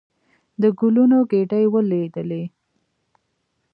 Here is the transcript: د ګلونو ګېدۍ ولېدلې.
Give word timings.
د 0.61 0.63
ګلونو 0.79 1.19
ګېدۍ 1.31 1.65
ولېدلې. 1.73 2.43